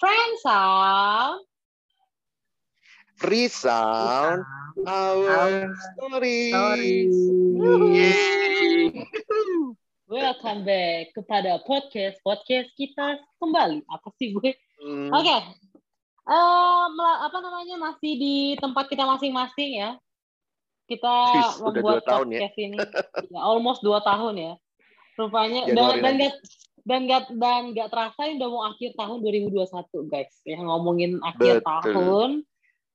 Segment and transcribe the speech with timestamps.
[0.00, 1.44] Friends Sound.
[3.20, 4.40] Resound
[4.88, 7.12] our stories.
[7.92, 8.96] Yeay.
[10.08, 13.84] Welcome back kepada podcast podcast kita kembali.
[13.92, 14.56] Apa sih gue?
[14.80, 15.36] Hmm, Oke.
[15.36, 20.00] Eh, mela- apa namanya masih di tempat kita masing-masing ya.
[20.88, 21.12] Kita
[21.60, 22.48] udah membuat tahun ya.
[22.48, 22.78] podcast ini.
[23.28, 24.52] Ya, almost dua tahun ya.
[25.20, 26.34] Rupanya dan Januari dan gak
[26.90, 30.34] dan gak dan gak terasa ini udah mau akhir tahun 2021 guys.
[30.42, 31.70] Ya ngomongin akhir Betul.
[31.70, 32.30] tahun.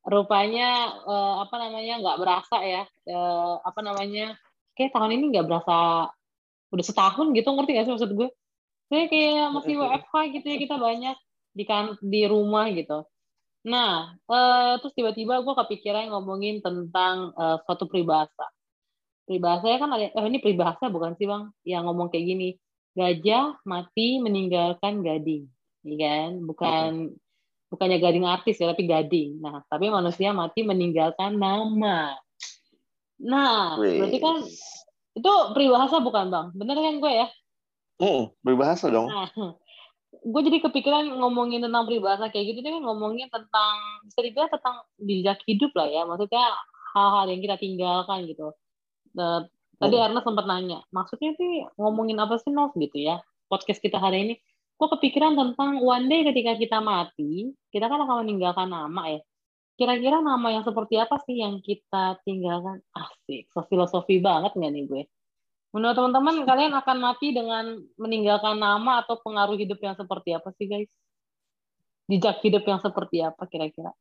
[0.04, 0.70] Rupanya
[1.08, 2.84] eh, apa namanya nggak berasa ya.
[3.08, 4.36] Eh, apa namanya?
[4.76, 6.12] Kayak tahun ini nggak berasa
[6.76, 8.30] udah setahun gitu ngerti gak sih maksud gue?
[8.92, 11.18] Saya kayak masih WFH gitu ya kita banyak
[11.56, 13.08] di kan di rumah gitu.
[13.64, 18.52] Nah, eh, terus tiba-tiba gue kepikiran ngomongin tentang eh, suatu peribahasa.
[19.24, 21.48] Peribahasa kan ada, eh ini peribahasa bukan sih bang?
[21.64, 22.60] Yang ngomong kayak gini,
[22.96, 25.52] gajah mati meninggalkan gading,
[25.84, 26.30] ya kan?
[26.48, 26.92] Bukan
[27.68, 29.44] bukannya gading artis ya, tapi gading.
[29.44, 32.16] Nah, tapi manusia mati meninggalkan nama.
[33.20, 34.36] Nah, berarti kan
[35.16, 36.48] itu peribahasa bukan bang?
[36.56, 37.28] Bener kan gue ya?
[38.00, 39.12] Hmm, berbahasa dong.
[39.12, 39.28] Nah,
[40.32, 43.76] gue jadi kepikiran ngomongin tentang peribahasa kayak gitu, kan ngomongin tentang
[44.08, 46.44] bisa dibilang tentang jejak hidup lah ya, maksudnya
[46.96, 48.56] hal-hal yang kita tinggalkan gitu.
[49.76, 50.04] Tadi Oh.
[50.08, 53.20] Erna sempat nanya, maksudnya sih ngomongin apa sih Nov gitu ya?
[53.52, 54.34] Podcast kita hari ini,
[54.80, 59.22] gue kepikiran tentang one day ketika kita mati, kita kan akan meninggalkan nama ya.
[59.76, 62.80] Kira-kira nama yang seperti apa sih yang kita tinggalkan?
[62.96, 65.04] Asik, so filosofi banget nggak nih gue?
[65.76, 70.72] Menurut teman-teman, kalian akan mati dengan meninggalkan nama atau pengaruh hidup yang seperti apa sih,
[70.72, 70.92] guys?
[72.08, 73.92] Jejak hidup yang seperti apa kira-kira?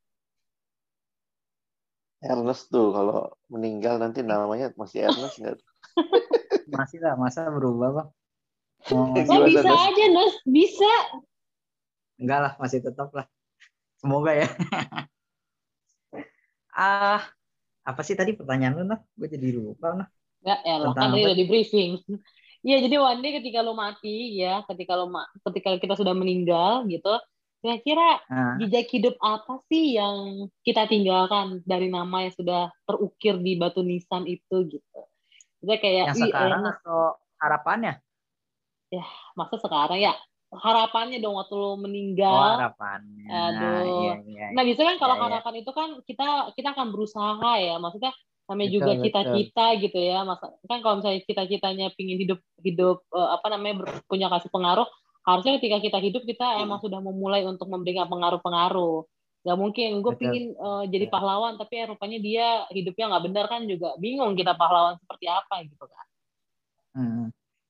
[2.25, 3.17] Ernest tuh kalau
[3.53, 5.57] meninggal nanti namanya masih Ernest nggak?
[6.75, 8.09] Masih lah, masa berubah bang?
[8.09, 9.83] Eh, Oh, Gimana, bisa Nes?
[9.85, 10.33] aja, Nes.
[10.49, 10.91] Bisa.
[12.21, 13.25] Enggak lah, masih tetap lah.
[14.01, 14.47] Semoga ya.
[16.77, 17.21] ah,
[17.85, 18.99] apa sih tadi pertanyaan lu, nah?
[19.17, 20.07] Gue jadi lupa, nah.
[20.45, 21.91] Ya, elah, Tentang kan tadi udah di briefing.
[22.65, 26.85] Iya, jadi one day ketika lo mati, ya, ketika lo ma- ketika kita sudah meninggal,
[26.89, 27.13] gitu,
[27.65, 33.57] kira-kira Nah, jejak hidup apa sih yang kita tinggalkan dari nama yang sudah terukir di
[33.57, 35.01] batu nisan itu, gitu.
[35.65, 37.01] Jadi kayak, yang "Ih, sekarang Ernest, atau
[37.41, 37.93] harapannya?
[39.35, 40.13] masa sekarang ya?
[40.55, 43.27] Harapannya dong waktu lo Oh, meninggal, harapannya.
[43.27, 43.81] Aduh.
[44.05, 44.45] Iya, iya.
[44.53, 45.25] Nah, biasanya kan kalau Iya, iya.
[45.27, 47.75] harapan itu kan kita kita akan berusaha ya.
[47.81, 48.13] Maksudnya
[48.45, 50.21] namanya Betul, juga cita-cita gitu ya.
[50.23, 54.87] Masa kan kalau misalnya cita-citanya pingin hidup hidup eh, apa namanya ber- punya kasih pengaruh,
[55.25, 59.09] harusnya ketika kita hidup kita emang sudah memulai untuk memberikan pengaruh-pengaruh.
[59.45, 61.13] Gak mungkin gue pingin eh, jadi Betul.
[61.17, 65.55] pahlawan tapi eh, rupanya dia hidupnya nggak benar kan juga bingung kita pahlawan seperti apa
[65.65, 66.05] gitu kan.
[66.95, 67.25] Hmm.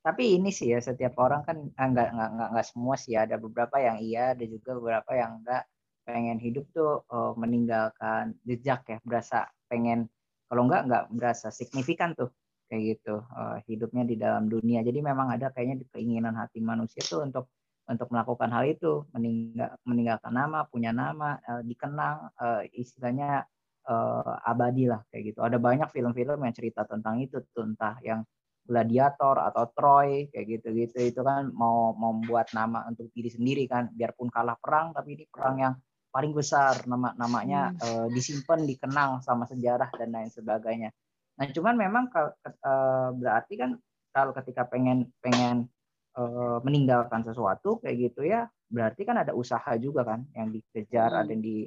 [0.05, 3.35] Tapi ini sih ya setiap orang kan ah, nggak nggak nggak nggak semua sih ada
[3.41, 5.63] beberapa yang iya ada juga beberapa yang enggak
[6.05, 10.07] pengen hidup tuh eh, meninggalkan jejak ya berasa pengen
[10.47, 12.31] kalau enggak nggak berasa signifikan tuh
[12.69, 14.81] kayak gitu eh, hidupnya di dalam dunia.
[14.81, 17.49] Jadi memang ada kayaknya keinginan hati manusia tuh untuk
[17.85, 19.05] untuk melakukan hal itu.
[19.13, 23.45] Meninggal meninggalkan nama punya nama eh, dikenang eh, istilahnya
[23.85, 25.39] eh, abadi lah kayak gitu.
[25.45, 27.65] Ada banyak film-film yang cerita tentang itu tuh.
[27.65, 28.25] Entah yang
[28.65, 30.97] gladiator atau Troy kayak gitu-gitu.
[31.13, 33.93] Itu kan mau membuat nama untuk diri sendiri kan.
[33.93, 35.73] Biarpun kalah perang tapi ini perang yang
[36.09, 36.81] paling besar.
[36.89, 40.89] Nama namanya eh, disimpan dikenang sama sejarah dan lain sebagainya
[41.35, 43.71] nah cuman memang kal- ke- eh, berarti kan
[44.15, 45.67] kalau ketika pengen pengen
[46.15, 51.21] eh, meninggalkan sesuatu kayak gitu ya berarti kan ada usaha juga kan yang dikejar Hmm.
[51.27, 51.57] ada yang di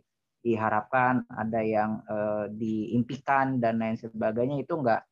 [0.41, 5.05] diharapkan ada yang eh, diimpikan dan lain sebagainya itu enggak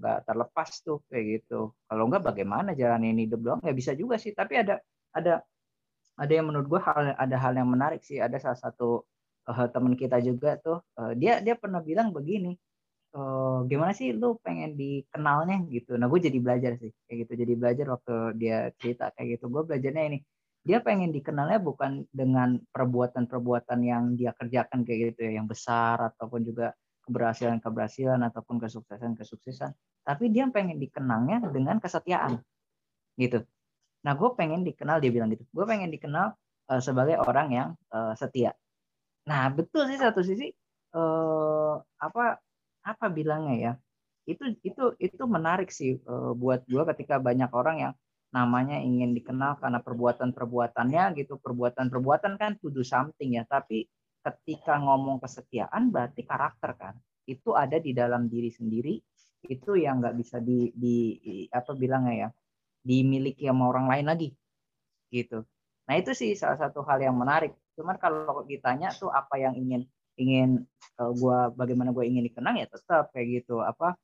[0.00, 1.76] nggak terlepas tuh kayak gitu.
[1.84, 3.60] Kalau nggak bagaimana jalanin hidup doang?
[3.60, 4.32] Ya bisa juga sih.
[4.32, 4.80] Tapi ada
[5.12, 5.44] ada
[6.16, 8.16] ada yang menurut gua hal ada hal yang menarik sih.
[8.16, 9.04] Ada salah satu
[9.76, 10.80] teman kita juga tuh
[11.20, 12.56] dia dia pernah bilang begini.
[13.16, 15.96] Eh, gimana sih lu pengen dikenalnya gitu.
[15.98, 17.32] Nah gue jadi belajar sih kayak gitu.
[17.42, 19.44] Jadi belajar waktu dia cerita kayak gitu.
[19.54, 20.18] Gue belajarnya ini.
[20.60, 26.44] Dia pengen dikenalnya bukan dengan perbuatan-perbuatan yang dia kerjakan kayak gitu ya, yang besar ataupun
[26.44, 26.76] juga
[27.10, 29.74] keberhasilan-keberhasilan ataupun kesuksesan-kesuksesan
[30.06, 32.38] tapi dia pengen dikenalnya dengan kesetiaan
[33.18, 33.42] gitu
[34.00, 36.32] nah gue pengen dikenal dia bilang gitu gue pengen dikenal
[36.70, 38.54] eh, sebagai orang yang eh, setia
[39.26, 40.48] nah betul sih satu sisi
[40.94, 42.40] eh, apa
[42.92, 43.72] apa bilangnya ya?
[44.28, 47.94] Itu itu itu menarik sih eh, buat gue ketika banyak orang yang
[48.30, 51.38] namanya ingin dikenal karena perbuatan-perbuatannya gitu.
[51.40, 53.86] Perbuatan-perbuatan kan to do something ya tapi
[54.20, 56.94] ketika ngomong kesetiaan berarti karakter kan.
[57.24, 58.94] Itu ada di dalam diri sendiri
[59.40, 60.96] itu yang nggak bisa di, di
[61.48, 62.28] apa bilangnya ya
[62.84, 64.28] dimiliki sama orang lain lagi
[65.12, 65.44] gitu.
[65.88, 67.56] Nah itu sih salah satu hal yang menarik.
[67.74, 69.84] Cuman kalau ditanya tuh apa yang ingin
[70.20, 70.50] ingin
[71.00, 73.64] uh, gua bagaimana gue ingin dikenang ya tetap kayak gitu.
[73.64, 73.96] Apa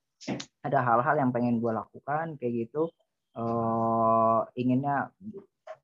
[0.64, 2.88] ada hal-hal yang pengen gue lakukan kayak gitu.
[3.36, 5.12] Uh, inginnya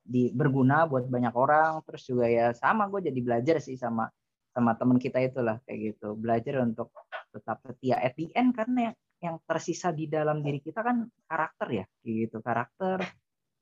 [0.01, 1.85] di berguna buat banyak orang.
[1.85, 4.09] Terus juga ya sama gue jadi belajar sih sama
[4.53, 6.17] sama teman kita itulah kayak gitu.
[6.17, 6.89] Belajar untuk
[7.29, 8.01] tetap setia.
[8.01, 12.15] At the end karena yang, yang tersisa di dalam diri kita kan karakter ya kayak
[12.29, 12.37] gitu.
[12.41, 13.05] Karakter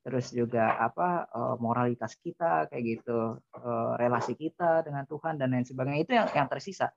[0.02, 3.38] terus juga apa eh, moralitas kita kayak gitu.
[3.58, 6.00] Eh, relasi kita dengan Tuhan dan lain sebagainya.
[6.02, 6.90] Itu yang yang tersisa.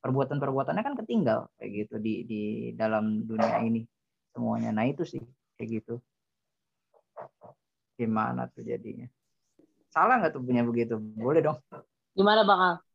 [0.00, 2.42] Perbuatan-perbuatannya kan ketinggal kayak gitu di di
[2.72, 3.84] dalam dunia ini
[4.32, 4.72] semuanya.
[4.72, 5.20] Nah itu sih
[5.56, 5.94] kayak gitu.
[8.00, 9.04] Gimana tuh jadinya?
[9.92, 10.96] Salah nggak tuh punya begitu?
[10.96, 11.58] Boleh dong.
[12.16, 12.89] Gimana bang?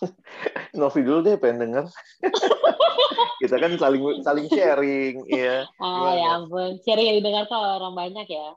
[0.78, 1.84] Novi dulu deh pengen denger.
[3.42, 5.66] Kita kan saling saling sharing, ya.
[5.82, 8.54] Ah ya ampun, sharing yang didengar tuh orang banyak ya.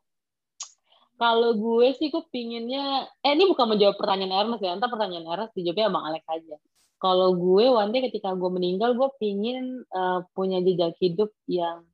[1.15, 5.55] Kalau gue sih gue pinginnya, eh ini bukan menjawab pertanyaan Ernest ya, entah pertanyaan Ernest
[5.55, 6.55] dijawabnya Bang Alex aja.
[6.99, 11.87] Kalau gue one day ketika gue meninggal, gue pingin uh, punya jejak hidup yang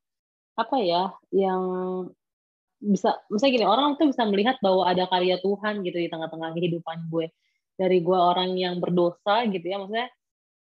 [0.57, 1.61] apa ya, yang
[2.81, 7.13] bisa, misalnya gini, orang tuh bisa melihat bahwa ada karya Tuhan gitu di tengah-tengah kehidupan
[7.13, 7.29] gue
[7.81, 10.09] dari gue orang yang berdosa gitu ya maksudnya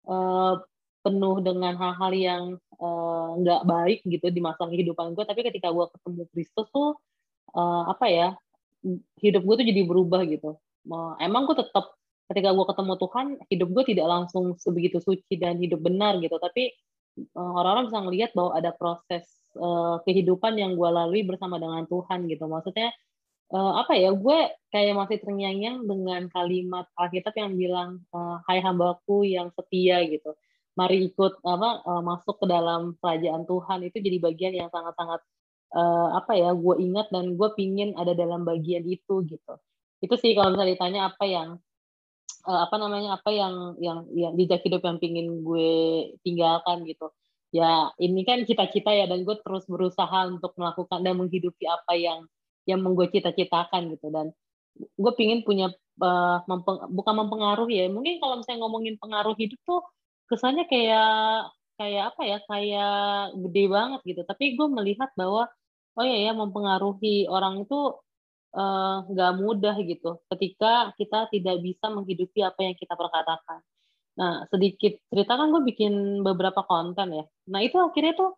[0.09, 0.57] uh,
[1.01, 2.43] penuh dengan hal-hal yang
[2.77, 6.93] eh, nggak uh, baik gitu di masa kehidupan gue tapi ketika gue ketemu Kristus tuh
[7.57, 8.29] uh, apa ya
[9.21, 10.57] hidup gue tuh jadi berubah gitu.
[10.89, 11.93] Uh, emang gue tetap
[12.31, 16.37] ketika gue ketemu Tuhan hidup gue tidak langsung sebegitu suci dan hidup benar gitu.
[16.41, 16.73] Tapi
[17.37, 19.25] orang-orang uh, bisa ngelihat bahwa ada proses
[19.57, 22.49] uh, kehidupan yang gue lalui bersama dengan Tuhan gitu.
[22.49, 22.89] Maksudnya
[23.51, 24.39] uh, apa ya gue
[24.71, 30.33] kayak masih terngiang-ngiang dengan kalimat Alkitab yang bilang uh, Hai hambaku yang setia gitu.
[30.79, 33.79] Mari ikut apa uh, masuk ke dalam kerajaan Tuhan.
[33.85, 35.19] Itu jadi bagian yang sangat-sangat
[35.75, 39.53] uh, apa ya gue ingat dan gue pingin ada dalam bagian itu gitu.
[39.99, 41.49] Itu sih kalau misalnya ditanya apa yang
[42.41, 45.69] apa namanya apa yang yang yang jejak hidup yang pingin gue
[46.25, 47.13] tinggalkan gitu.
[47.51, 52.25] Ya ini kan cita-cita ya dan gue terus berusaha untuk melakukan dan menghidupi apa yang
[52.69, 54.07] yang gue cita-citakan gitu.
[54.13, 54.33] Dan
[54.77, 59.81] gue pingin punya uh, mempeng, bukan mempengaruhi ya mungkin kalau misalnya ngomongin pengaruh hidup tuh
[60.31, 62.95] kesannya kayak kayak apa ya kayak
[63.35, 64.21] gede banget gitu.
[64.23, 65.49] Tapi gue melihat bahwa
[65.97, 67.79] oh ya ya mempengaruhi orang itu
[68.55, 73.59] eh, nggak uh, mudah gitu ketika kita tidak bisa menghidupi apa yang kita perkatakan.
[74.19, 77.25] Nah sedikit cerita kan gue bikin beberapa konten ya.
[77.51, 78.31] Nah itu akhirnya tuh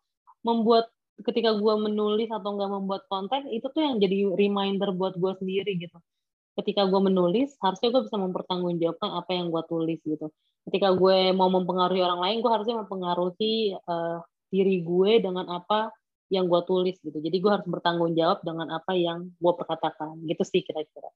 [0.46, 5.33] membuat ketika gue menulis atau nggak membuat konten itu tuh yang jadi reminder buat gue
[5.38, 5.98] sendiri gitu.
[6.57, 10.27] Ketika gue menulis harusnya gue bisa mempertanggungjawabkan apa yang gue tulis gitu.
[10.69, 15.94] Ketika gue mau mempengaruhi orang lain gue harusnya mempengaruhi uh, diri gue dengan apa
[16.33, 17.18] yang gue tulis gitu.
[17.21, 20.18] Jadi gue harus bertanggung jawab dengan apa yang gue perkatakan.
[20.25, 21.09] Gitu sih kira-kira.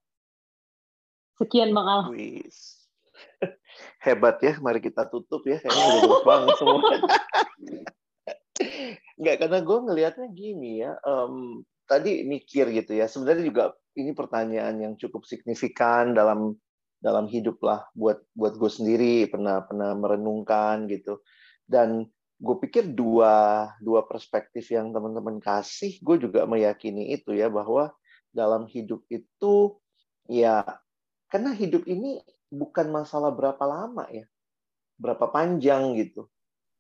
[1.42, 2.02] Sekian bang Al.
[4.06, 5.58] Hebat ya mari kita tutup ya.
[5.58, 6.82] Kayaknya udah banget semua
[9.18, 10.98] Enggak, karena gue ngelihatnya gini ya.
[11.02, 13.10] Um, tadi mikir gitu ya.
[13.10, 13.64] Sebenarnya juga
[13.98, 16.54] ini pertanyaan yang cukup signifikan dalam
[16.98, 21.22] dalam hidup lah buat buat gue sendiri pernah pernah merenungkan gitu.
[21.66, 22.06] Dan
[22.38, 27.94] gue pikir dua dua perspektif yang teman-teman kasih, gue juga meyakini itu ya bahwa
[28.30, 29.78] dalam hidup itu
[30.30, 30.62] ya
[31.34, 34.30] karena hidup ini bukan masalah berapa lama ya,
[35.02, 36.30] berapa panjang gitu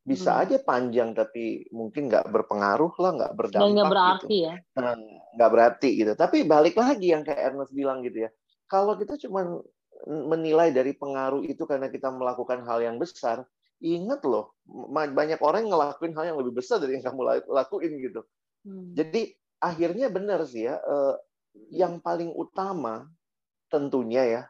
[0.07, 0.41] bisa hmm.
[0.47, 4.47] aja panjang tapi mungkin nggak berpengaruh lah nggak berdampak nggak berarti gitu.
[4.47, 4.95] ya nah,
[5.35, 8.29] nggak berarti gitu tapi balik lagi yang kayak Ernest bilang gitu ya
[8.71, 9.59] kalau kita cuma
[10.07, 13.43] menilai dari pengaruh itu karena kita melakukan hal yang besar
[13.83, 14.55] ingat loh
[15.11, 18.23] banyak orang yang ngelakuin hal yang lebih besar dari yang kamu lakuin gitu
[18.63, 18.95] hmm.
[18.95, 21.15] jadi akhirnya benar sih ya eh,
[21.75, 23.11] yang paling utama
[23.67, 24.41] tentunya ya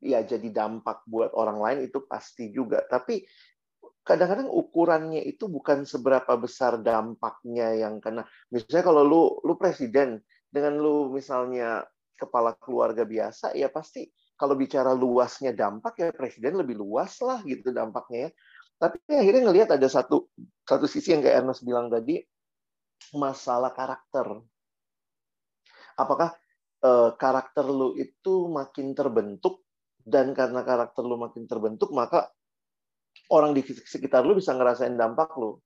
[0.00, 3.24] ya jadi dampak buat orang lain itu pasti juga tapi
[4.10, 8.26] kadang-kadang ukurannya itu bukan seberapa besar dampaknya yang kena.
[8.50, 10.18] Misalnya kalau lu lu presiden
[10.50, 11.86] dengan lu misalnya
[12.18, 17.70] kepala keluarga biasa ya pasti kalau bicara luasnya dampak ya presiden lebih luas lah gitu
[17.70, 18.30] dampaknya ya.
[18.82, 20.26] Tapi akhirnya ngelihat ada satu
[20.66, 22.18] satu sisi yang kayak Ernest bilang tadi
[23.14, 24.42] masalah karakter.
[25.94, 26.34] Apakah
[26.82, 29.62] eh, karakter lu itu makin terbentuk
[30.02, 32.32] dan karena karakter lu makin terbentuk maka
[33.30, 35.58] orang di sekitar lu bisa ngerasain dampak lu.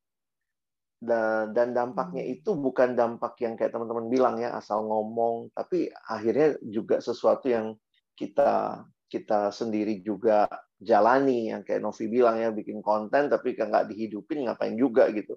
[1.05, 2.35] Dan, dan dampaknya hmm.
[2.41, 7.77] itu bukan dampak yang kayak teman-teman bilang ya asal ngomong, tapi akhirnya juga sesuatu yang
[8.17, 8.81] kita
[9.13, 10.49] kita sendiri juga
[10.81, 15.37] jalani yang kayak Novi bilang ya bikin konten tapi nggak dihidupin ngapain juga gitu.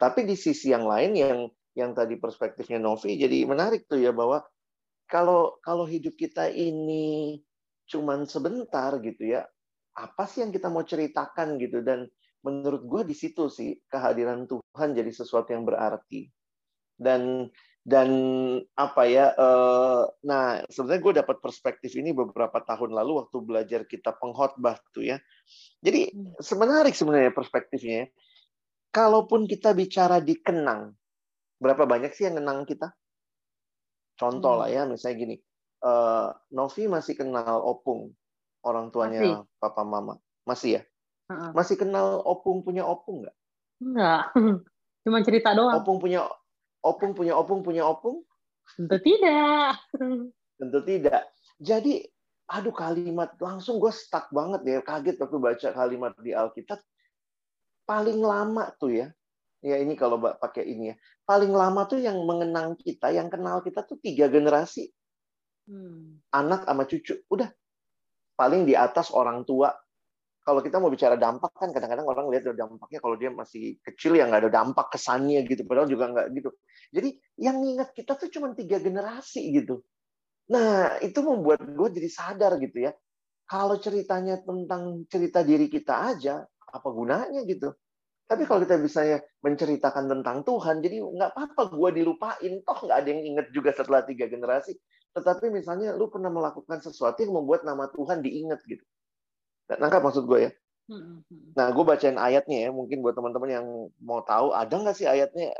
[0.00, 1.38] Tapi di sisi yang lain yang
[1.72, 4.44] yang tadi perspektifnya Novi jadi menarik tuh ya bahwa
[5.08, 7.40] kalau kalau hidup kita ini
[7.88, 9.44] cuman sebentar gitu ya.
[9.92, 12.08] Apa sih yang kita mau ceritakan gitu dan
[12.42, 16.26] menurut gue di situ sih kehadiran Tuhan jadi sesuatu yang berarti
[16.98, 17.48] dan
[17.82, 18.10] dan
[18.78, 24.14] apa ya uh, nah sebenarnya gue dapat perspektif ini beberapa tahun lalu waktu belajar kita
[24.18, 25.18] pengkhotbah tuh ya
[25.82, 26.38] jadi hmm.
[26.38, 28.08] semenarik sebenarnya perspektifnya ya.
[28.94, 30.94] kalaupun kita bicara dikenang
[31.58, 32.94] berapa banyak sih yang kenang kita
[34.14, 34.60] contoh hmm.
[34.62, 35.36] lah ya misalnya gini
[35.82, 38.14] uh, Novi masih kenal Opung
[38.62, 39.36] orang tuanya masih.
[39.58, 40.14] papa mama
[40.46, 40.82] masih ya
[41.28, 41.50] uh -uh.
[41.54, 43.36] masih kenal Opung punya Opung nggak
[43.82, 44.24] Enggak.
[45.04, 45.82] Cuma cerita doang.
[45.82, 46.30] Opung punya
[46.82, 48.22] opung punya opung punya opung?
[48.78, 49.82] Tentu tidak.
[50.58, 51.26] Tentu tidak.
[51.58, 52.06] Jadi,
[52.46, 56.78] aduh kalimat langsung gue stuck banget ya, kaget waktu baca kalimat di Alkitab.
[57.82, 59.10] Paling lama tuh ya,
[59.58, 63.82] ya ini kalau pakai ini ya, paling lama tuh yang mengenang kita, yang kenal kita
[63.82, 64.90] tuh tiga generasi.
[65.66, 66.22] Hmm.
[66.34, 67.50] Anak sama cucu, udah
[68.42, 69.70] paling di atas orang tua.
[70.42, 74.26] Kalau kita mau bicara dampak kan kadang-kadang orang lihat dampaknya kalau dia masih kecil ya
[74.26, 76.50] nggak ada dampak kesannya gitu padahal juga nggak gitu.
[76.90, 79.86] Jadi yang ingat kita tuh cuma tiga generasi gitu.
[80.50, 82.92] Nah itu membuat gue jadi sadar gitu ya.
[83.46, 87.70] Kalau ceritanya tentang cerita diri kita aja apa gunanya gitu?
[88.26, 92.52] Tapi kalau kita bisa menceritakan tentang Tuhan jadi nggak apa-apa gue dilupain.
[92.66, 94.74] Toh nggak ada yang ingat juga setelah tiga generasi
[95.12, 98.84] tetapi misalnya lu pernah melakukan sesuatu yang membuat nama Tuhan diingat gitu
[99.70, 100.52] Nangkap maksud gue ya?
[100.90, 101.54] Hmm, hmm.
[101.54, 103.66] Nah, gue bacain ayatnya ya, mungkin buat teman-teman yang
[104.02, 105.54] mau tahu, ada nggak sih ayatnya?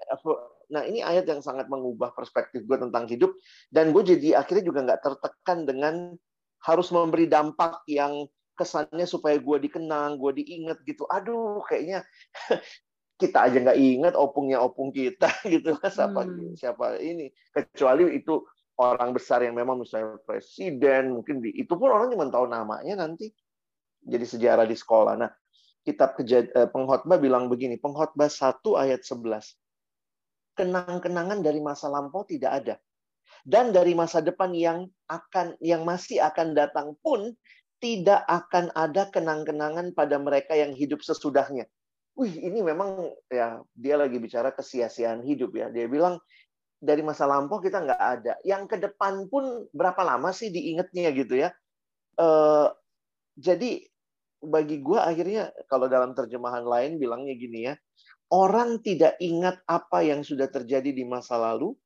[0.72, 3.30] Nah, ini ayat yang sangat mengubah perspektif gue tentang hidup,
[3.70, 5.94] dan gue jadi akhirnya juga nggak tertekan dengan
[6.66, 8.26] harus memberi dampak yang
[8.58, 11.06] kesannya supaya gue dikenang, gue diingat gitu.
[11.08, 12.02] Aduh, kayaknya
[13.22, 16.58] kita aja nggak ingat opungnya opung kita gitu siapa hmm.
[16.58, 18.42] siapa ini kecuali itu
[18.82, 23.30] orang besar yang memang misalnya presiden mungkin di, itu pun orang cuma tahu namanya nanti
[24.02, 25.14] jadi sejarah di sekolah.
[25.14, 25.30] Nah,
[25.86, 30.58] kitab eh, pengkhotbah bilang begini, pengkhotbah 1 ayat 11.
[30.58, 32.74] Kenang-kenangan dari masa lampau tidak ada.
[33.42, 37.34] Dan dari masa depan yang akan yang masih akan datang pun
[37.82, 41.66] tidak akan ada kenang-kenangan pada mereka yang hidup sesudahnya.
[42.14, 45.66] Wih, ini memang ya dia lagi bicara kesia-siaan hidup ya.
[45.74, 46.22] Dia bilang
[46.82, 48.34] dari masa lampau kita nggak ada.
[48.42, 51.54] Yang ke depan pun berapa lama sih diingetnya gitu ya.
[52.18, 52.74] Uh,
[53.38, 53.86] jadi
[54.42, 57.78] bagi gue akhirnya kalau dalam terjemahan lain bilangnya gini ya,
[58.34, 61.78] orang tidak ingat apa yang sudah terjadi di masa lalu,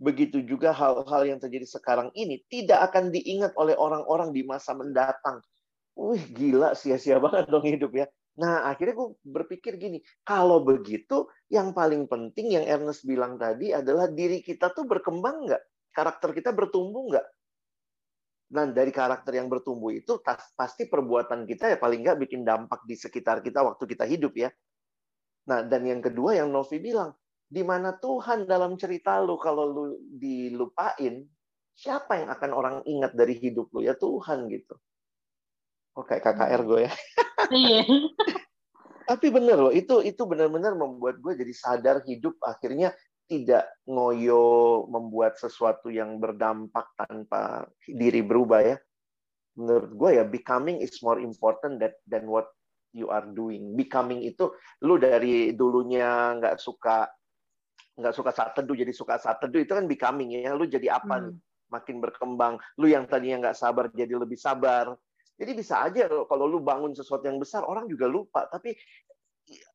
[0.00, 5.44] begitu juga hal-hal yang terjadi sekarang ini tidak akan diingat oleh orang-orang di masa mendatang.
[5.92, 8.08] Wih, gila, sia-sia banget dong hidup ya.
[8.32, 14.08] Nah, akhirnya gue berpikir gini, kalau begitu, yang paling penting yang Ernest bilang tadi adalah
[14.08, 15.62] diri kita tuh berkembang nggak?
[15.92, 17.26] Karakter kita bertumbuh nggak?
[18.52, 20.20] Nah, dari karakter yang bertumbuh itu
[20.56, 24.48] pasti perbuatan kita ya paling nggak bikin dampak di sekitar kita waktu kita hidup ya.
[25.48, 27.12] Nah, dan yang kedua yang Novi bilang,
[27.52, 31.20] di mana Tuhan dalam cerita lu kalau lu dilupain,
[31.76, 34.76] siapa yang akan orang ingat dari hidup lu ya Tuhan gitu.
[35.92, 36.92] Oh kayak KKR gue ya.
[37.52, 37.82] Iya.
[39.12, 42.94] Tapi bener loh, itu itu benar-benar membuat gue jadi sadar hidup akhirnya
[43.28, 48.76] tidak ngoyo membuat sesuatu yang berdampak tanpa diri berubah ya.
[49.58, 52.48] Menurut gue ya becoming is more important that, than what
[52.96, 53.76] you are doing.
[53.76, 54.52] Becoming itu
[54.84, 57.08] lu dari dulunya nggak suka
[57.92, 60.56] nggak suka saat teduh jadi suka saat teduh itu kan becoming ya.
[60.56, 61.24] Lu jadi apa hmm.
[61.28, 61.36] nih?
[61.72, 62.60] Makin berkembang.
[62.80, 64.92] Lu yang tadinya nggak sabar jadi lebih sabar.
[65.36, 68.46] Jadi bisa aja kalau lu bangun sesuatu yang besar orang juga lupa.
[68.46, 68.76] Tapi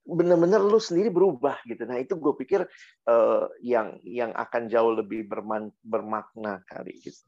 [0.08, 1.84] benar-benar lu sendiri berubah gitu.
[1.84, 2.64] Nah itu gue pikir
[3.10, 7.28] uh, yang yang akan jauh lebih berman, bermakna kali gitu.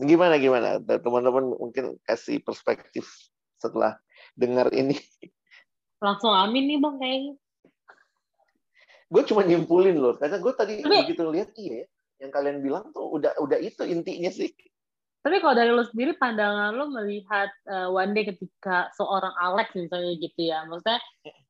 [0.00, 3.06] Gimana gimana teman-teman mungkin kasih perspektif
[3.60, 4.00] setelah
[4.34, 4.98] dengar ini.
[6.02, 7.32] Langsung amin nih bang kayaknya.
[9.12, 11.86] Gue cuma nyimpulin loh, karena gue tadi Tapi, begitu lihat iya,
[12.18, 14.50] yang kalian bilang tuh udah udah itu intinya sih.
[15.24, 20.12] Tapi kalau dari lo sendiri pandangan lo melihat uh, one day ketika seorang Alex misalnya
[20.20, 21.00] gitu ya, maksudnya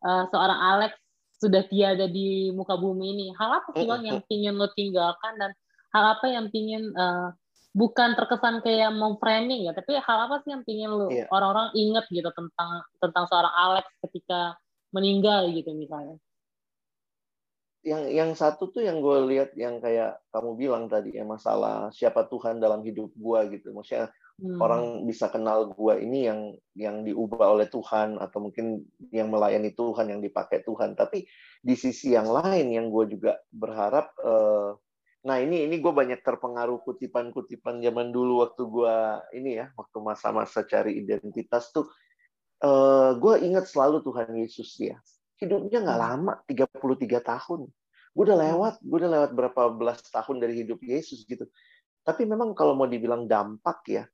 [0.06, 0.94] uh, seorang Alex
[1.42, 5.50] sudah tiada di muka bumi ini, hal apa sih bang yang ingin lo tinggalkan dan
[5.90, 7.34] hal apa yang ingin uh,
[7.74, 11.26] bukan terkesan kayak mau framing ya, tapi hal apa sih yang ingin lo yeah.
[11.34, 14.54] orang-orang ingat gitu tentang tentang seorang Alex ketika
[14.94, 16.14] meninggal gitu misalnya?
[17.84, 22.24] Yang yang satu tuh yang gue lihat yang kayak kamu bilang tadi ya masalah siapa
[22.32, 23.76] Tuhan dalam hidup gue gitu.
[23.76, 24.08] Maksudnya
[24.40, 24.58] hmm.
[24.58, 26.40] orang bisa kenal gue ini yang
[26.74, 30.96] yang diubah oleh Tuhan atau mungkin yang melayani Tuhan yang dipakai Tuhan.
[30.96, 31.28] Tapi
[31.60, 34.74] di sisi yang lain yang gue juga berharap uh,
[35.24, 38.96] Nah ini ini gue banyak terpengaruh kutipan-kutipan zaman dulu waktu gue
[39.40, 41.88] ini ya waktu masa-masa cari identitas tuh
[42.60, 45.00] uh, eh, gue ingat selalu Tuhan Yesus ya
[45.44, 46.06] hidupnya nggak hmm.
[46.08, 47.60] lama 33 tahun
[48.14, 48.46] gue udah hmm.
[48.50, 51.46] lewat gue udah lewat berapa belas tahun dari hidup Yesus gitu
[52.04, 54.04] tapi memang kalau mau dibilang dampak ya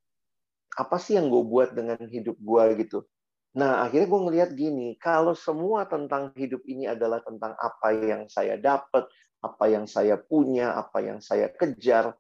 [0.79, 3.07] apa sih yang gue buat dengan hidup gue gitu
[3.51, 8.55] Nah, akhirnya gue ngelihat gini, kalau semua tentang hidup ini adalah tentang apa yang saya
[8.55, 9.11] dapat,
[9.43, 12.15] apa yang saya punya, apa yang saya kejar,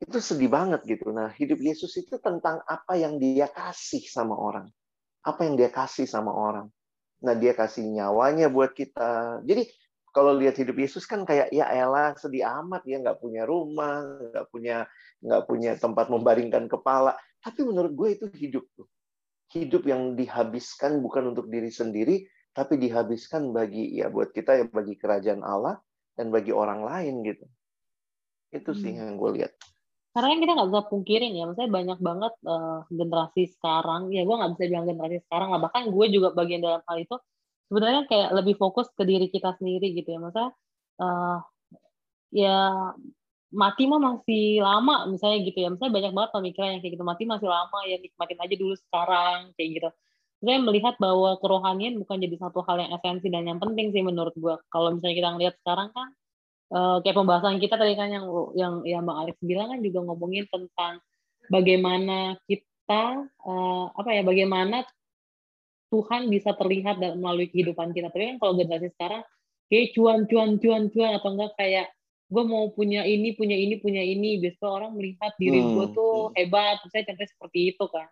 [0.00, 1.12] itu sedih banget gitu.
[1.12, 4.72] Nah, hidup Yesus itu tentang apa yang dia kasih sama orang.
[5.20, 6.72] Apa yang dia kasih sama orang.
[7.20, 9.44] Nah, dia kasih nyawanya buat kita.
[9.44, 9.68] Jadi,
[10.10, 14.46] kalau lihat hidup Yesus kan kayak ya elah sedih amat ya nggak punya rumah, nggak
[14.50, 14.76] punya
[15.22, 17.14] nggak punya tempat membaringkan kepala.
[17.38, 18.88] Tapi menurut gue itu hidup tuh.
[19.50, 24.98] Hidup yang dihabiskan bukan untuk diri sendiri, tapi dihabiskan bagi ya buat kita ya bagi
[24.98, 25.78] kerajaan Allah
[26.18, 27.46] dan bagi orang lain gitu.
[28.50, 28.98] Itu sih hmm.
[28.98, 29.52] yang gue lihat.
[30.10, 34.34] Karena kan kita nggak bisa pungkirin ya, maksudnya banyak banget uh, generasi sekarang, ya gue
[34.34, 37.14] nggak bisa bilang generasi sekarang lah, bahkan gue juga bagian dalam hal itu,
[37.70, 40.50] sebenarnya kayak lebih fokus ke diri kita sendiri gitu ya, maksudnya
[40.98, 41.38] uh,
[42.34, 42.58] ya
[43.54, 47.22] mati mah masih lama misalnya gitu ya, misalnya banyak banget pemikiran yang kayak gitu, mati
[47.30, 49.88] masih lama ya nikmatin aja dulu sekarang kayak gitu.
[50.40, 54.32] Saya melihat bahwa kerohanian bukan jadi satu hal yang esensi dan yang penting sih menurut
[54.34, 54.56] gue.
[54.72, 56.08] Kalau misalnya kita ngelihat sekarang kan,
[56.72, 60.46] uh, kayak pembahasan kita tadi kan yang yang yang Bang Alex bilang kan juga ngomongin
[60.48, 61.02] tentang
[61.50, 64.86] bagaimana kita uh, apa ya, bagaimana
[65.90, 68.14] Tuhan bisa terlihat dalam melalui kehidupan kita.
[68.14, 69.22] Tapi kan kalau generasi sekarang
[69.66, 71.86] kayak cuan cuan cuan cuan atau enggak kayak
[72.30, 75.70] gue mau punya ini punya ini punya ini biasanya orang melihat diri hmm.
[75.74, 78.06] gue tuh hebat saya contohnya seperti itu kan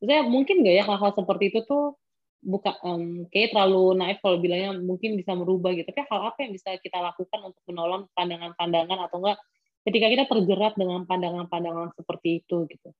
[0.00, 1.99] saya mungkin nggak ya hal-hal seperti itu tuh
[2.40, 5.88] buka um, kayak terlalu naif kalau bilangnya mungkin bisa merubah gitu.
[5.88, 9.38] Tapi hal apa yang bisa kita lakukan untuk menolong pandangan-pandangan atau enggak
[9.84, 12.90] ketika kita terjerat dengan pandangan-pandangan seperti itu gitu.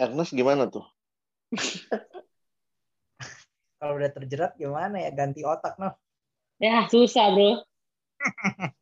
[0.00, 0.84] Ernest gimana tuh?
[3.82, 5.92] kalau udah terjerat gimana ya ganti otak noh?
[6.62, 7.66] Ya susah bro.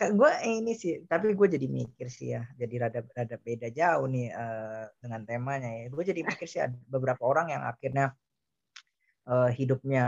[0.00, 4.32] gue ini sih tapi gue jadi mikir sih ya jadi rada rada beda jauh nih
[4.32, 5.92] uh, dengan temanya ya.
[5.92, 8.16] Gue jadi mikir sih ada beberapa orang yang akhirnya
[9.28, 10.04] uh, hidupnya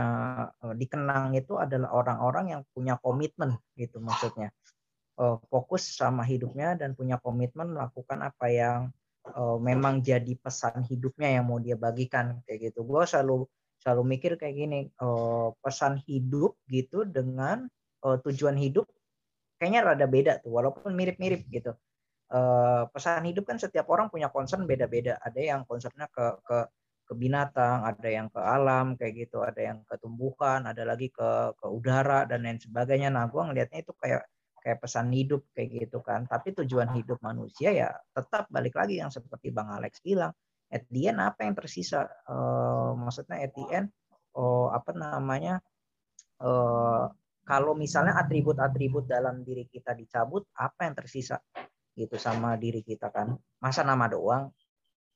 [0.65, 4.49] uh, dikenang itu adalah orang-orang yang punya komitmen gitu maksudnya.
[5.13, 8.79] Uh, fokus sama hidupnya dan punya komitmen melakukan apa yang
[9.29, 12.81] uh, memang jadi pesan hidupnya yang mau dia bagikan kayak gitu.
[12.81, 13.45] Gue selalu
[13.77, 17.69] selalu mikir kayak gini uh, pesan hidup gitu dengan
[18.03, 18.83] tujuan hidup
[19.63, 21.71] kayaknya rada beda tuh walaupun mirip-mirip gitu.
[22.27, 25.15] Uh, pesan hidup kan setiap orang punya concern beda-beda.
[25.23, 26.67] Ada yang concernnya ke ke
[27.07, 29.39] ke binatang ada yang ke alam kayak gitu.
[29.39, 33.07] Ada yang ke tumbuhan ada lagi ke ke udara dan lain sebagainya.
[33.07, 34.27] Nah gue ngelihatnya itu kayak
[34.59, 36.27] kayak pesan hidup kayak gitu kan.
[36.27, 40.35] Tapi tujuan hidup manusia ya tetap balik lagi yang seperti bang Alex bilang.
[40.73, 42.11] At apa yang tersisa?
[42.27, 43.55] Uh, maksudnya at
[44.35, 45.63] oh, apa namanya?
[46.41, 47.07] Uh,
[47.43, 51.37] kalau misalnya atribut-atribut dalam diri kita dicabut, apa yang tersisa
[51.93, 53.35] gitu sama diri kita kan?
[53.59, 54.49] Masa nama doang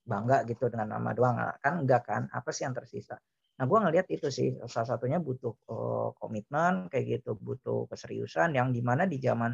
[0.08, 2.28] bangga gitu dengan nama doang kan enggak kan?
[2.32, 3.16] Apa sih yang tersisa?
[3.58, 8.70] Nah, gue ngelihat itu sih salah satunya butuh uh, komitmen kayak gitu, butuh keseriusan yang
[8.70, 9.50] di mana di zaman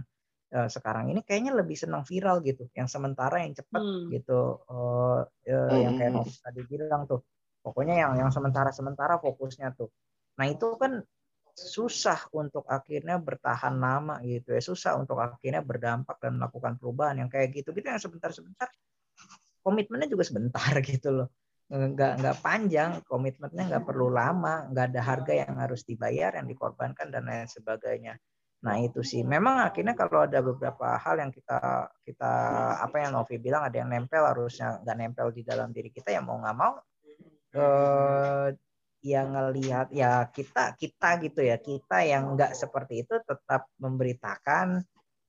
[0.52, 4.12] uh, sekarang ini kayaknya lebih senang viral gitu, yang sementara yang cepat hmm.
[4.12, 5.80] gitu, uh, uh, hmm.
[5.80, 7.24] yang kayak tadi bilang tuh,
[7.64, 9.88] pokoknya yang yang sementara sementara fokusnya tuh.
[10.36, 11.00] Nah itu kan
[11.54, 14.62] susah untuk akhirnya bertahan lama gitu ya.
[14.62, 17.72] Susah untuk akhirnya berdampak dan melakukan perubahan yang kayak gitu.
[17.72, 18.70] Gitu yang sebentar-sebentar
[19.64, 21.28] komitmennya juga sebentar gitu loh.
[21.74, 27.10] Nggak nggak panjang komitmennya nggak perlu lama nggak ada harga yang harus dibayar yang dikorbankan
[27.10, 28.20] dan lain sebagainya.
[28.64, 29.22] Nah itu sih.
[29.24, 32.34] Memang akhirnya kalau ada beberapa hal yang kita kita
[32.84, 36.22] apa yang Novi bilang ada yang nempel harusnya nggak nempel di dalam diri kita ya
[36.24, 36.74] mau nggak mau
[37.54, 38.48] eh,
[39.04, 44.80] yang ngelihat ya kita kita gitu ya kita yang nggak seperti itu tetap memberitakan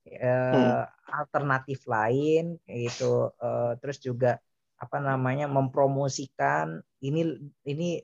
[0.07, 0.83] eh, hmm.
[1.11, 3.35] alternatif lain gitu.
[3.35, 4.39] Eh, terus juga
[4.79, 7.35] apa namanya mempromosikan ini
[7.67, 7.99] ini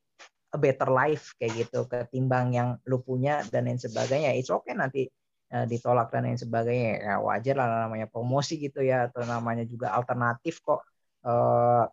[0.52, 4.36] a better life kayak gitu ketimbang yang lu punya dan lain sebagainya.
[4.36, 5.08] It's okay nanti
[5.56, 6.92] eh, ditolak dan lain sebagainya.
[7.00, 10.84] Ya wajar lah namanya promosi gitu ya atau namanya juga alternatif kok.
[11.24, 11.84] Eh,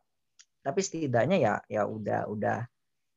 [0.67, 2.59] tapi setidaknya ya ya udah udah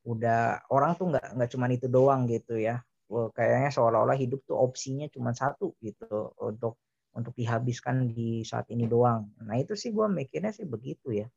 [0.01, 5.05] udah orang tuh nggak nggak cuma itu doang gitu ya kayaknya seolah-olah hidup tuh opsinya
[5.11, 6.79] cuma satu gitu untuk
[7.11, 11.27] untuk dihabiskan di saat ini doang nah itu sih gue mikirnya sih begitu ya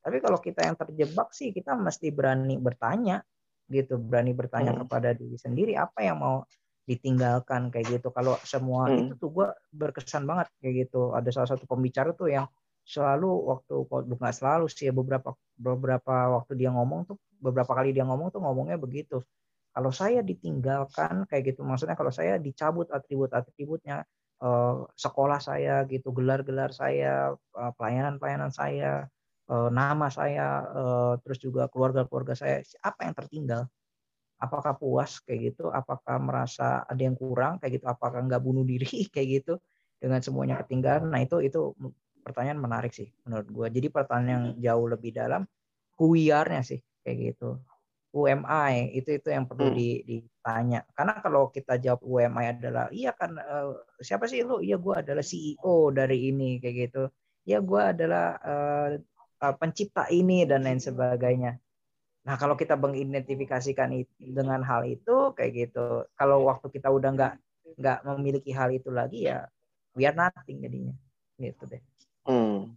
[0.00, 3.20] tapi kalau kita yang terjebak sih kita mesti berani bertanya
[3.66, 4.80] gitu berani bertanya hmm.
[4.86, 6.46] kepada diri sendiri apa yang mau
[6.86, 8.14] ditinggalkan kayak gitu.
[8.14, 9.10] Kalau semua hmm.
[9.10, 11.12] itu tuh gue berkesan banget kayak gitu.
[11.12, 12.46] Ada salah satu pembicara tuh yang
[12.86, 18.28] selalu waktu bukan selalu sih beberapa beberapa waktu dia ngomong tuh beberapa kali dia ngomong
[18.34, 19.22] tuh ngomongnya begitu.
[19.76, 24.04] Kalau saya ditinggalkan kayak gitu, maksudnya kalau saya dicabut atribut-atributnya
[24.42, 29.08] eh, sekolah saya gitu, gelar-gelar saya, eh, pelayanan-pelayanan saya,
[29.52, 30.64] eh, nama saya,
[31.22, 33.64] terus juga keluarga-keluarga saya, apa yang tertinggal?
[34.36, 35.72] apakah puas kayak gitu?
[35.72, 37.86] Apakah merasa ada yang kurang kayak gitu?
[37.88, 39.54] Apakah nggak bunuh diri kayak gitu?
[39.96, 41.08] Dengan semuanya ketinggalan.
[41.08, 41.72] Nah itu itu
[42.26, 45.46] pertanyaan menarik sih menurut gue jadi pertanyaan yang jauh lebih dalam
[45.94, 47.62] kuiarnya sih kayak gitu.
[48.16, 49.78] UMI itu itu yang perlu hmm.
[50.08, 50.80] ditanya.
[50.96, 54.58] Karena kalau kita jawab UMI adalah iya kan uh, siapa sih lu?
[54.58, 57.02] Iya gue adalah CEO dari ini kayak gitu.
[57.46, 58.90] Ya gue adalah uh,
[59.60, 61.60] pencipta ini dan lain sebagainya.
[62.26, 67.34] Nah, kalau kita mengidentifikasikan dengan hal itu kayak gitu, kalau waktu kita udah nggak
[67.78, 69.46] nggak memiliki hal itu lagi ya
[69.94, 70.94] biar nothing jadinya,
[71.38, 71.82] gitu deh.
[72.26, 72.74] Hmm.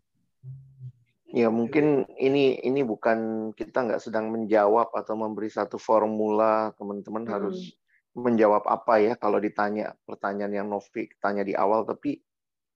[1.30, 7.34] Ya mungkin ini ini bukan kita nggak sedang menjawab atau memberi satu formula teman-teman hmm.
[7.34, 7.78] harus
[8.18, 12.18] menjawab apa ya kalau ditanya pertanyaan yang Novi tanya di awal, tapi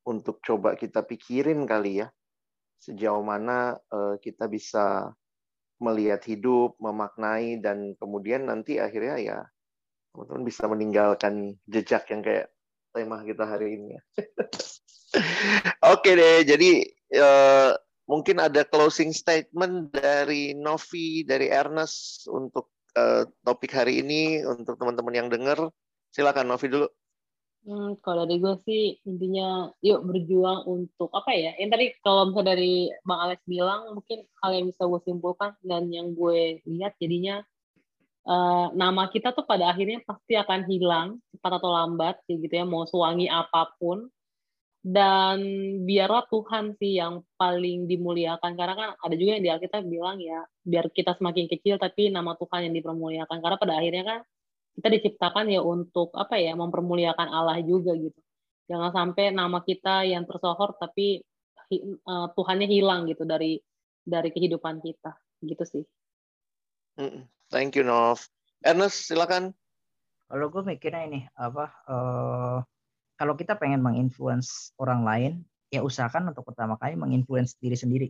[0.05, 2.07] untuk coba kita pikirin kali ya
[2.83, 5.15] sejauh mana uh, kita bisa
[5.79, 9.37] melihat hidup, memaknai, dan kemudian nanti akhirnya ya
[10.13, 12.53] teman-teman bisa meninggalkan jejak yang kayak
[12.93, 14.01] tema kita hari ini ya.
[15.93, 16.71] Oke deh, jadi
[17.17, 17.71] uh,
[18.07, 25.15] mungkin ada closing statement dari Novi, dari Ernest untuk uh, topik hari ini, untuk teman-teman
[25.15, 25.71] yang dengar.
[26.13, 26.87] Silakan Novi dulu.
[27.63, 31.55] Hmm, kalau dari gue sih intinya yuk berjuang untuk apa ya?
[31.55, 35.87] Yang tadi kalau misalnya dari Bang Alex bilang mungkin hal yang bisa gue simpulkan dan
[35.87, 37.39] yang gue lihat jadinya
[38.27, 42.83] uh, nama kita tuh pada akhirnya pasti akan hilang cepat atau lambat gitu ya mau
[42.83, 44.11] suangi apa pun
[44.83, 45.39] dan
[45.87, 48.51] biarlah Tuhan sih yang paling dimuliakan.
[48.59, 52.35] Karena kan ada juga yang di Alkitab bilang ya biar kita semakin kecil tapi nama
[52.35, 53.39] Tuhan yang dipermuliakan.
[53.39, 54.19] Karena pada akhirnya kan
[54.75, 58.19] kita diciptakan ya untuk apa ya mempermuliakan Allah juga gitu.
[58.67, 61.23] Jangan sampai nama kita yang tersohor tapi
[62.03, 63.63] uh, Tuhannya hilang gitu dari
[64.03, 65.15] dari kehidupan kita.
[65.39, 65.83] Gitu sih.
[67.47, 68.19] Thank you Nov.
[68.67, 69.55] Ernest silakan.
[70.27, 72.57] Kalau gue mikirnya ini apa uh,
[73.17, 75.31] kalau kita pengen menginfluence orang lain
[75.73, 78.07] ya usahakan untuk pertama kali menginfluence diri sendiri.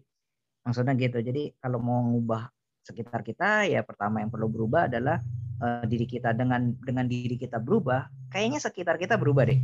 [0.68, 1.20] Maksudnya gitu.
[1.20, 2.48] Jadi kalau mau ngubah
[2.84, 5.24] sekitar kita ya pertama yang perlu berubah adalah
[5.64, 9.60] uh, diri kita dengan dengan diri kita berubah kayaknya sekitar kita berubah deh.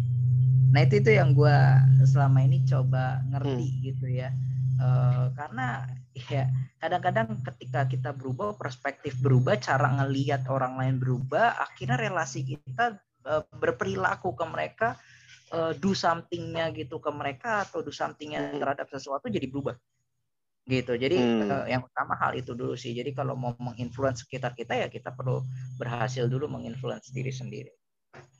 [0.72, 1.58] Nah itu itu yang gue
[2.08, 3.80] selama ini coba ngerti hmm.
[3.92, 4.32] gitu ya.
[4.80, 5.84] Uh, karena
[6.16, 6.48] ya
[6.80, 12.96] kadang-kadang ketika kita berubah perspektif berubah cara ngelihat orang lain berubah akhirnya relasi kita
[13.28, 14.88] uh, berperilaku ke mereka
[15.54, 19.76] uh, do somethingnya gitu ke mereka atau do somethingnya terhadap sesuatu jadi berubah.
[20.70, 20.94] Gitu.
[21.02, 21.50] Jadi hmm.
[21.50, 22.94] uh, yang utama hal itu dulu sih.
[22.94, 25.42] Jadi kalau mau menginfluence sekitar kita ya kita perlu
[25.82, 27.74] berhasil dulu menginfluence diri sendiri.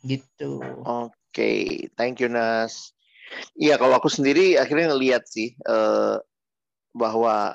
[0.06, 0.62] Gitu.
[0.86, 1.64] Oke okay.
[1.98, 2.94] thank you Nas.
[3.58, 6.18] Iya kalau aku sendiri akhirnya ngelihat sih uh,
[6.94, 7.54] bahwa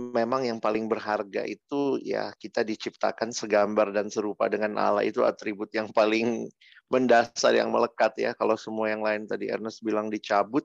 [0.00, 5.04] memang yang paling berharga itu ya kita diciptakan segambar dan serupa dengan Allah.
[5.04, 6.48] Itu atribut yang paling
[6.88, 8.30] mendasar yang melekat ya.
[8.32, 10.64] Kalau semua yang lain tadi Ernest bilang dicabut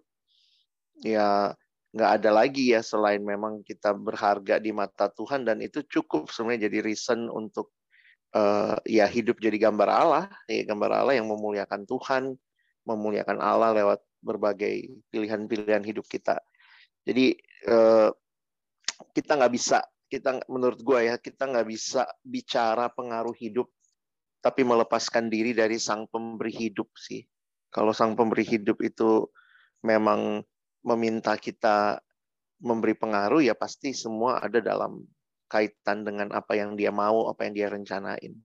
[1.04, 1.52] ya
[1.94, 5.44] nggak ada lagi ya selain memang kita berharga di mata Tuhan.
[5.44, 7.76] Dan itu cukup sebenarnya jadi reason untuk
[8.32, 10.26] uh, ya hidup jadi gambar Allah.
[10.48, 12.36] Ya gambar Allah yang memuliakan Tuhan
[12.88, 16.40] memuliakan Allah lewat berbagai pilihan-pilihan hidup kita.
[17.04, 17.36] Jadi
[17.68, 18.12] uh,
[19.14, 23.68] kita nggak bisa kita menurut gue ya kita nggak bisa bicara pengaruh hidup
[24.40, 27.22] tapi melepaskan diri dari sang pemberi hidup sih
[27.70, 29.28] kalau sang pemberi hidup itu
[29.84, 30.42] memang
[30.88, 32.00] meminta kita
[32.64, 35.04] memberi pengaruh ya pasti semua ada dalam
[35.48, 38.36] kaitan dengan apa yang dia mau, apa yang dia rencanain.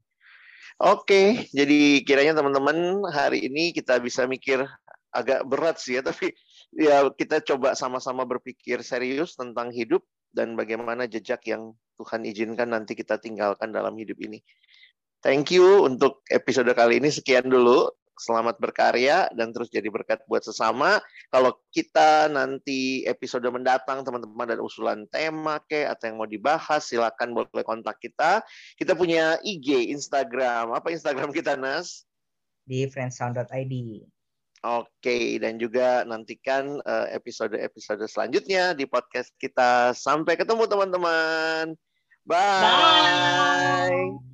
[0.80, 4.64] Oke, jadi kiranya teman-teman hari ini kita bisa mikir
[5.12, 6.32] agak berat sih ya, tapi
[6.72, 10.00] ya kita coba sama-sama berpikir serius tentang hidup
[10.32, 14.40] dan bagaimana jejak yang Tuhan izinkan nanti kita tinggalkan dalam hidup ini.
[15.22, 17.86] Thank you untuk episode kali ini sekian dulu
[18.18, 20.98] selamat berkarya dan terus jadi berkat buat sesama.
[21.32, 27.34] Kalau kita nanti episode mendatang teman-teman ada usulan tema ke atau yang mau dibahas silakan
[27.34, 28.42] boleh kontak kita.
[28.78, 30.74] Kita punya IG, Instagram.
[30.74, 32.06] Apa Instagram kita Nas?
[32.62, 33.74] Di friendsound.id.
[34.62, 39.90] Oke, dan juga nantikan eh, episode-episode selanjutnya di podcast kita.
[39.90, 41.74] Sampai ketemu teman-teman.
[42.22, 42.62] Bye.
[42.62, 44.31] Bye.